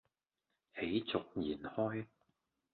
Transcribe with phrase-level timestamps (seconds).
[0.73, 2.07] 喜逐言開